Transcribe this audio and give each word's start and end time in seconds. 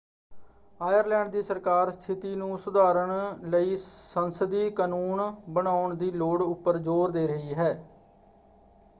Ireland 0.79 1.27
ਦੀ 1.31 1.41
ਸਰਕਾਰ 1.41 1.89
ਸਥਿਤੀ 1.91 2.35
ਨੂੰ 2.35 2.57
ਸੁਧਾਰਨ 2.57 3.11
ਲਈ 3.49 3.75
ਸੰਸਦੀ 3.75 4.69
ਕਾਨੂੰਨ 4.71 5.21
ਬਣਾਉਣ 5.49 5.93
ਦੀ 5.95 6.09
ਲੋੜ 6.11 6.41
ਉੱਪਰ 6.41 6.77
ਜ਼ੋਰ 6.79 7.11
ਦੇ 7.11 7.27
ਰਹੀ 7.27 7.53
ਹੈ। 7.53 7.73